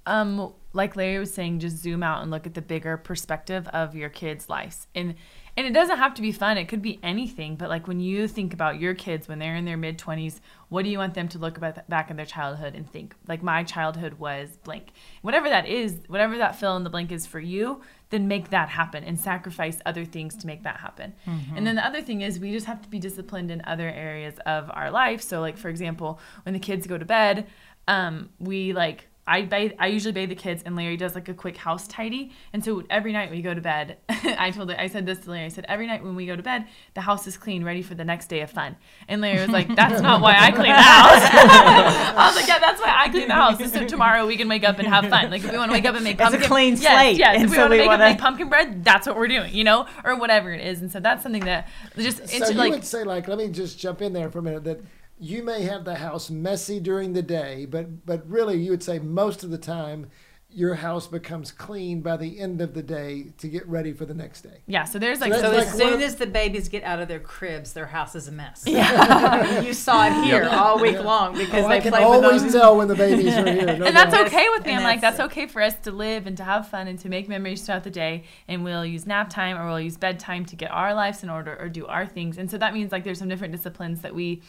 [0.05, 3.95] um, like Larry was saying, just zoom out and look at the bigger perspective of
[3.95, 4.87] your kids' lives.
[4.95, 5.15] And
[5.57, 6.57] and it doesn't have to be fun.
[6.57, 7.55] It could be anything.
[7.55, 10.39] But like when you think about your kids when they're in their mid twenties,
[10.69, 13.15] what do you want them to look about back in their childhood and think?
[13.27, 14.91] Like my childhood was blank.
[15.23, 18.69] Whatever that is, whatever that fill in the blank is for you, then make that
[18.69, 21.13] happen and sacrifice other things to make that happen.
[21.55, 24.35] And then the other thing is we just have to be disciplined in other areas
[24.45, 25.21] of our life.
[25.23, 27.47] So like for example, when the kids go to bed,
[27.87, 31.33] um, we like I bathe, I usually bathe the kids, and Larry does like a
[31.33, 32.31] quick house tidy.
[32.53, 35.31] And so every night we go to bed, I told it, I said this to
[35.31, 35.45] Larry.
[35.45, 37.93] I said every night when we go to bed, the house is clean, ready for
[37.93, 38.77] the next day of fun.
[39.09, 41.21] And Larry was like, "That's not why I clean the house."
[42.17, 43.71] I was like, "Yeah, that's why I clean the house.
[43.73, 45.29] So tomorrow we can wake up and have fun.
[45.29, 46.93] Like if we want to wake up and make pumpkin, It's a pumpkin, clean yes,
[46.93, 48.83] slate, Yes, and if we so want to we wake wanna- and make pumpkin bread,
[48.83, 50.81] that's what we're doing, you know, or whatever it is.
[50.81, 53.49] And so that's something that just it's so you like would say, like, let me
[53.49, 54.63] just jump in there for a minute.
[54.63, 54.79] That
[55.19, 58.99] you may have the house messy during the day, but but really, you would say
[58.99, 60.07] most of the time,
[60.49, 64.13] your house becomes clean by the end of the day to get ready for the
[64.13, 64.61] next day.
[64.65, 64.85] yeah.
[64.85, 67.07] So there's like So so as one soon of- as the babies get out of
[67.09, 68.63] their cribs, their house is a mess.
[68.65, 72.43] Yeah, you saw it here all week long because Oh, they I can play always
[72.43, 72.53] those.
[72.53, 73.65] tell when the babies are here.
[73.77, 74.27] No and that's doubt.
[74.27, 74.71] okay with me.
[74.71, 76.97] And I'm like, that's- that's okay for us to live and to have fun and
[76.99, 78.23] to make memories throughout the day.
[78.47, 81.57] And we'll use nap time or we'll use bedtime to get our lives in order
[81.59, 82.37] or do our things.
[82.37, 84.41] And so that means like there's some different disciplines that we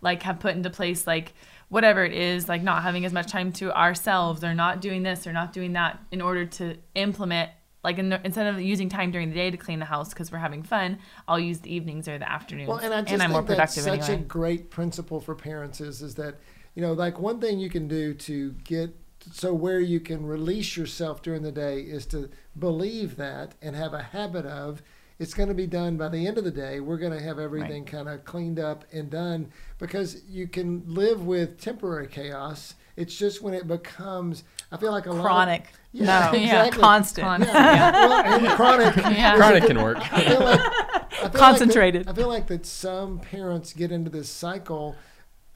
[0.00, 1.34] like have put into place, like
[1.68, 5.26] whatever it is, like not having as much time to ourselves or not doing this
[5.26, 7.50] or not doing that in order to implement.
[7.82, 10.38] Like in, instead of using time during the day to clean the house because we're
[10.38, 13.42] having fun, I'll use the evenings or the afternoons, Well, and I just I'm more
[13.42, 16.36] think that's productive such a great principle for parents is is that
[16.74, 18.96] you know like one thing you can do to get
[19.32, 22.28] so where you can release yourself during the day is to
[22.58, 24.82] believe that and have a habit of
[25.18, 26.80] it's going to be done by the end of the day.
[26.80, 31.24] We're going to have everything kind of cleaned up and done because you can live
[31.26, 32.74] with temporary chaos.
[32.96, 35.72] It's just when it becomes, I feel like a lot of- Chronic.
[35.92, 36.80] Yeah, no, exactly.
[36.82, 37.26] constant.
[37.26, 37.54] Constant.
[37.54, 38.96] Yeah, well, chronic.
[39.16, 39.36] Yeah.
[39.36, 39.98] Chronic can work.
[40.12, 42.06] I feel like I feel Concentrated.
[42.06, 44.94] Like that, I feel like that some parents get into this cycle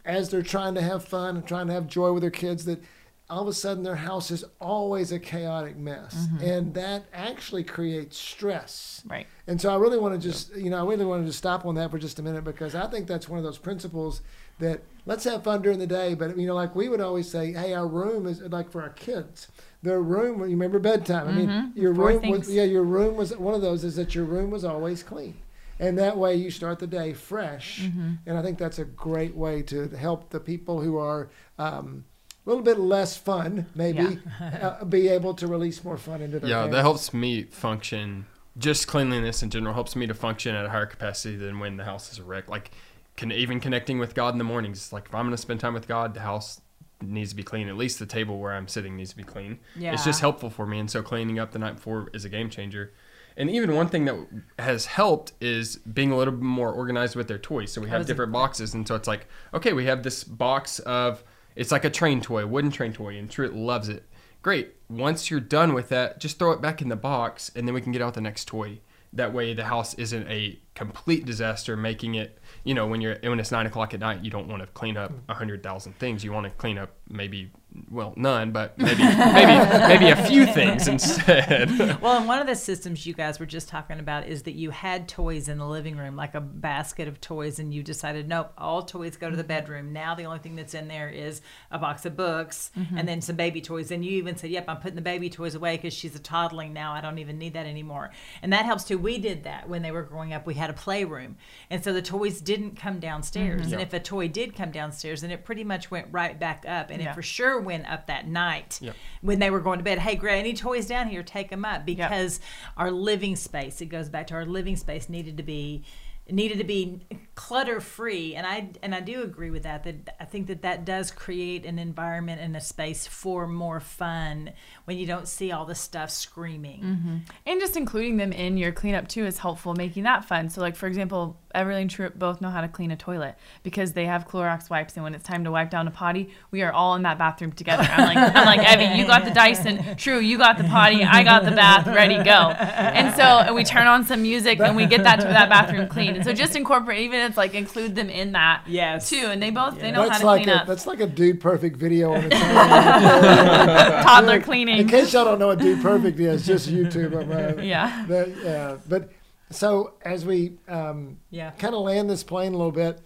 [0.06, 2.82] as they're trying to have fun and trying to have joy with their kids that
[3.30, 6.44] all of a sudden their house is always a chaotic mess, Mm-hmm.
[6.44, 9.02] and that actually creates stress.
[9.06, 9.26] Right.
[9.46, 11.74] And so I really want to just, you know, I really wanted to stop on
[11.76, 14.22] that for just a minute because I think that's one of those principles
[14.58, 16.14] that let's have fun during the day.
[16.14, 18.90] But, you know, like we would always say, hey, our room is like for our
[18.90, 19.48] kids,
[19.82, 21.28] their room, you remember bedtime.
[21.28, 24.14] I mean, your Four room was, yeah, your room was, one of those is that
[24.14, 25.36] your room was always clean.
[25.78, 27.88] And that way you start the day fresh.
[28.26, 32.04] And I think that's a great way to help the people who are um,
[32.50, 36.56] little bit less fun, maybe, uh, be able to release more fun into their Yeah,
[36.56, 36.72] families.
[36.74, 38.26] that helps me function.
[38.58, 41.84] Just cleanliness in general helps me to function at a higher capacity than when the
[41.84, 42.48] house is a wreck.
[42.48, 42.72] Like,
[43.16, 44.92] can even connecting with God in the mornings.
[44.92, 46.60] Like, if I'm going to spend time with God, the house
[47.02, 47.68] needs to be clean.
[47.68, 49.58] At least the table where I'm sitting needs to be clean.
[49.76, 49.92] Yeah.
[49.92, 52.50] It's just helpful for me, and so cleaning up the night before is a game
[52.50, 52.92] changer.
[53.36, 54.16] And even one thing that
[54.58, 57.72] has helped is being a little bit more organized with their toys.
[57.72, 61.22] So we have different boxes, and so it's like, okay, we have this box of
[61.56, 64.04] it's like a train toy, wooden train toy, and Truett loves it.
[64.42, 64.74] Great.
[64.88, 67.80] Once you're done with that, just throw it back in the box, and then we
[67.80, 68.80] can get out the next toy.
[69.12, 72.38] That way, the house isn't a complete disaster, making it.
[72.64, 74.96] You know, when you're when it's nine o'clock at night, you don't want to clean
[74.96, 76.24] up a hundred thousand things.
[76.24, 77.50] You want to clean up maybe,
[77.90, 81.70] well, none, but maybe maybe maybe a few things instead.
[82.00, 84.70] Well, and one of the systems you guys were just talking about is that you
[84.70, 88.52] had toys in the living room, like a basket of toys, and you decided, nope,
[88.56, 89.48] all toys go to the mm-hmm.
[89.48, 89.92] bedroom.
[89.92, 92.96] Now the only thing that's in there is a box of books mm-hmm.
[92.96, 93.90] and then some baby toys.
[93.90, 96.72] And you even said, yep, I'm putting the baby toys away because she's a toddling
[96.72, 96.92] now.
[96.92, 98.11] I don't even need that anymore.
[98.42, 98.98] And that helps too.
[98.98, 100.46] We did that when they were growing up.
[100.46, 101.37] We had a playroom.
[101.68, 103.62] And so the toys didn't come downstairs.
[103.62, 103.72] Mm-hmm.
[103.72, 103.87] And Yeah.
[103.87, 106.90] if a toy did come downstairs, then it pretty much went right back up.
[106.90, 107.11] And Yeah.
[107.11, 108.96] it for sure went up that night Yep.
[109.20, 109.98] when they were going to bed.
[109.98, 111.22] Hey, Greg, any toys down here?
[111.22, 112.40] Take them up because
[112.76, 113.80] our living space.
[113.80, 115.84] It goes back to our living space needed to be
[116.28, 117.00] needed to be
[117.34, 120.84] clutter free and i and i do agree with that that i think that that
[120.84, 124.48] does create an environment and a space for more fun
[124.84, 127.16] when you don't see all the stuff screaming Mm-hmm.
[127.46, 130.50] And just including them in your cleanup too is helpful, making that fun.
[130.50, 133.92] So, like for example, Everly and Troop both know how to clean a toilet because
[133.92, 136.72] they have Clorox wipes, and when it's time to wipe down a potty, we are
[136.72, 137.82] all in that bathroom together.
[137.82, 141.22] I'm like, I'm like, Evie, you got the Dyson, True, you got the potty, I
[141.22, 142.50] got the bath, ready, go.
[142.60, 146.14] And so and we turn on some music and we get that that bathroom clean.
[146.16, 149.08] And so just incorporate, even it's like include them in that Yes.
[149.10, 150.66] too, and they both they know how to like clean a up.
[150.66, 152.40] that's like a dude perfect video on its own.
[154.04, 154.78] Toddler In cleaning.
[154.78, 157.20] In case y'all don't know what dude perfect is, just YouTube.
[157.20, 158.04] I'm, uh, Yeah.
[158.08, 159.10] But, yeah, but
[159.50, 161.50] so as we um, Yeah.
[161.52, 163.00] kind of land this plane a little bit,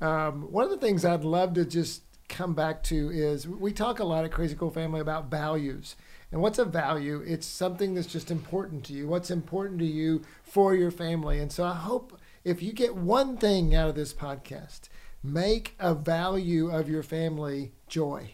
[0.00, 4.00] um, one of the things I'd love to just come back to is we talk
[4.00, 5.96] a lot at Crazy Cool Family about values.
[6.32, 7.22] And what's a value?
[7.24, 9.06] It's something that's just important to you.
[9.06, 11.38] What's important to you for your family.
[11.38, 14.88] And so I hope if you get one thing out of this podcast,
[15.22, 18.32] make a value of your family joy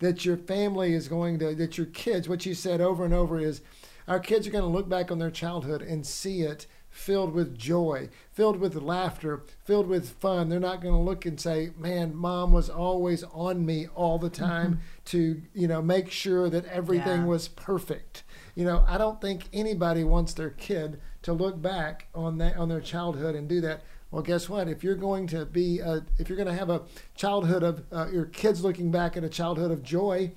[0.00, 3.38] that your family is going to, that your kids, what you said over and over
[3.40, 3.62] is
[4.06, 7.58] our kids are going to look back on their childhood and see it filled with
[7.58, 10.48] joy, filled with laughter, filled with fun.
[10.48, 14.30] They're not going to look and say, man, mom was always on me all the
[14.30, 17.26] time to, you know, make sure that everything Yeah.
[17.26, 18.22] was perfect.
[18.54, 22.68] You know, I don't think anybody wants their kid to look back on that, on
[22.68, 23.82] their childhood and do that.
[24.12, 24.68] Well, guess what?
[24.68, 26.82] If you're going to be, a, if you're going to have a
[27.16, 30.30] childhood of uh, your kids looking back at a childhood of joy,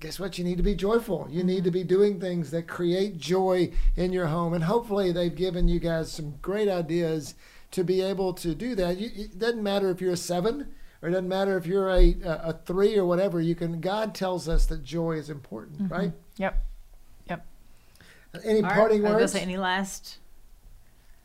[0.00, 0.38] guess what?
[0.38, 1.28] You need to be joyful.
[1.30, 5.34] You need to be doing things that create joy in your home, and hopefully, they've
[5.34, 7.34] given you guys some great ideas
[7.72, 8.98] to be able to do that.
[8.98, 12.16] You, it doesn't matter if you're a seven, or it doesn't matter if you're a
[12.24, 13.40] a, three or whatever.
[13.40, 13.80] You can.
[13.80, 15.92] God tells us that joy is important, mm-hmm.
[15.92, 16.12] right?
[16.36, 16.64] Yep.
[17.28, 17.46] Yep.
[18.44, 19.32] Any All right, parting gonna words?
[19.32, 20.18] say any last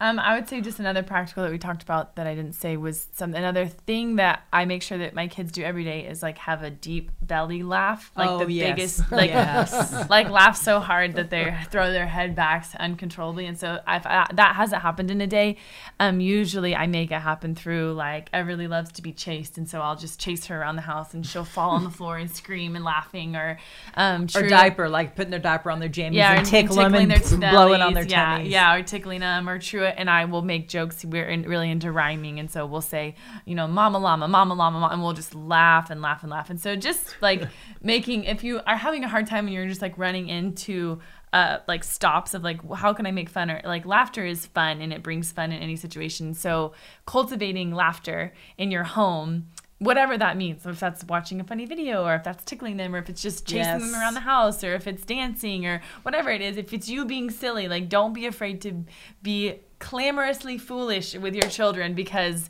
[0.02, 2.76] Um, I would say just another practical that we talked about that I didn't say
[2.76, 6.22] was some another thing that I make sure that my kids do every day is
[6.22, 8.76] like have a deep belly laugh, like Oh, the yes.
[8.76, 10.10] biggest, like Yes.
[10.10, 13.46] like laugh so hard that they throw their head back uncontrollably.
[13.46, 15.56] And so if I, that hasn't happened in a day,
[16.02, 19.80] um, usually I make it happen through like Everly loves to be chased, and so
[19.80, 22.76] I'll just chase her around the house and she'll fall on the floor and scream
[22.76, 23.60] and laughing, or
[23.96, 27.12] um, or diaper, like putting their diaper on their jammies yeah, and tickle them tickling
[27.12, 28.52] and their blowing on their yeah, tummies.
[28.52, 31.04] Yeah, or tickling them or true And I will make jokes.
[31.06, 34.80] We're in, really into rhyming, and so we'll say, you know, mama llama, mama llama,
[34.80, 36.50] mama, and we'll just laugh and laugh and laugh.
[36.50, 37.44] And so just like
[37.82, 41.00] making, if you are having a hard time and you're just like running into
[41.36, 44.80] uh, like stops of like how can I make fun or like laughter is fun
[44.82, 46.34] and it brings fun in any situation.
[46.34, 46.72] So
[47.06, 49.48] cultivating laughter in your home.
[49.80, 52.96] Whatever that means, so if that's watching a funny video, or if that's tickling them,
[52.96, 56.30] or if it's just chasing them around the house, or if it's dancing, or whatever
[56.30, 58.86] it is, if it's you being silly, like don't be afraid to
[59.22, 62.50] be clamorously foolish with your children because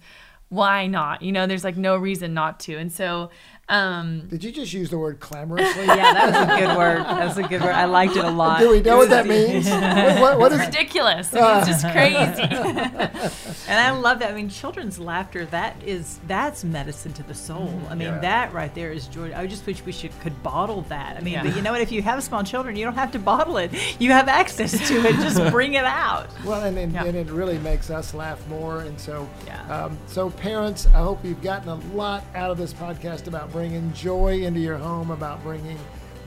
[0.50, 1.22] why not?
[1.22, 2.76] You know, there's like no reason not to.
[2.76, 3.32] And so,
[3.68, 5.86] um, Did you just use the word clamorously?
[5.96, 7.00] Yeah, that was a good word.
[7.00, 7.72] That was a good word.
[7.72, 8.60] I liked it a lot.
[8.60, 9.66] Do we know what that means?
[9.70, 10.60] what, what, what is?
[10.60, 11.30] ridiculous.
[11.34, 12.44] It's just crazy.
[13.68, 14.30] And I love that.
[14.30, 17.74] I mean, children's laughter, that is that's medicine to the soul.
[17.90, 18.20] I mean, Yeah.
[18.20, 19.34] that right there is joy.
[19.36, 21.18] I just wish we should could bottle that.
[21.18, 21.44] I mean, Yeah.
[21.44, 21.82] but you know what?
[21.82, 23.72] If you have small children, you don't have to bottle it.
[24.00, 25.14] You have access to it.
[25.16, 26.28] Just bring it out.
[26.46, 27.06] Well, and, and, Yeah.
[27.06, 28.82] and it really makes us laugh more.
[28.82, 29.86] And so, Yeah.
[29.86, 33.94] um, so parents, I hope you've gotten a lot out of this podcast about bringing
[33.94, 35.80] joy into your home, about bringing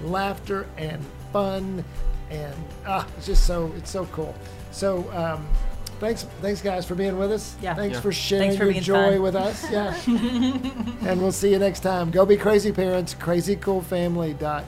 [0.03, 1.85] laughter and fun,
[2.31, 2.55] and
[2.87, 4.35] ah, it's just so it's so cool.
[4.71, 5.47] So, um,
[6.01, 7.55] thanks, thanks guys for being with us.
[7.61, 7.75] Yeah.
[7.75, 8.01] Thanks Yeah.
[8.01, 9.23] for sharing Thanks for your joy fun.
[9.23, 9.71] with us.
[9.71, 9.95] Yeah.
[10.07, 12.11] and we'll see you next time.
[12.11, 13.15] Go be crazy, parents.
[13.15, 14.65] CrazyCoolFamily.com.